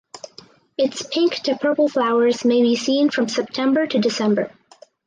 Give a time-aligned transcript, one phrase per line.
[0.79, 4.49] Its pink to purple flowers may be seen from September to December.